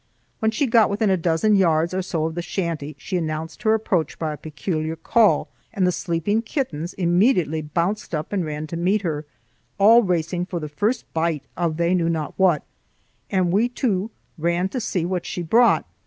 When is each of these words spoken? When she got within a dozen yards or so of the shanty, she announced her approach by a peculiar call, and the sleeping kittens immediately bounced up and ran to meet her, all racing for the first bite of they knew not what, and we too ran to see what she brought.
When 0.39 0.49
she 0.49 0.65
got 0.65 0.89
within 0.89 1.11
a 1.11 1.15
dozen 1.15 1.55
yards 1.55 1.93
or 1.93 2.01
so 2.01 2.25
of 2.25 2.33
the 2.33 2.41
shanty, 2.41 2.95
she 2.97 3.17
announced 3.17 3.61
her 3.61 3.75
approach 3.75 4.17
by 4.17 4.33
a 4.33 4.37
peculiar 4.37 4.95
call, 4.95 5.49
and 5.71 5.85
the 5.85 5.91
sleeping 5.91 6.41
kittens 6.41 6.95
immediately 6.95 7.61
bounced 7.61 8.15
up 8.15 8.33
and 8.33 8.43
ran 8.43 8.65
to 8.65 8.75
meet 8.77 9.03
her, 9.03 9.27
all 9.77 10.01
racing 10.01 10.47
for 10.47 10.59
the 10.59 10.67
first 10.67 11.05
bite 11.13 11.43
of 11.55 11.77
they 11.77 11.93
knew 11.93 12.09
not 12.09 12.33
what, 12.37 12.63
and 13.29 13.51
we 13.51 13.69
too 13.69 14.09
ran 14.39 14.69
to 14.69 14.79
see 14.79 15.05
what 15.05 15.23
she 15.23 15.43
brought. 15.43 15.85